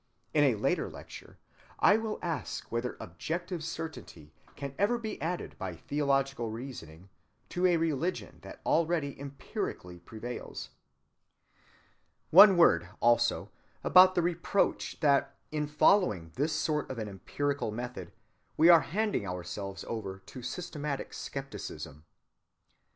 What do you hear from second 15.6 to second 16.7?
following this